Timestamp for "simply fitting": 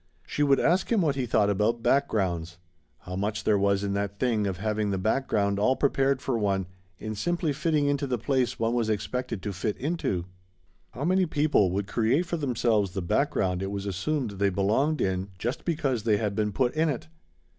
7.13-7.85